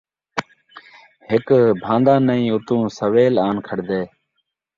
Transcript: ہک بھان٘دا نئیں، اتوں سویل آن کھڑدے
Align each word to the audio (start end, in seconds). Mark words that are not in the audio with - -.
ہک 1.29 1.47
بھان٘دا 1.83 2.15
نئیں، 2.27 2.47
اتوں 2.53 2.81
سویل 2.97 3.35
آن 3.47 3.55
کھڑدے 3.67 4.01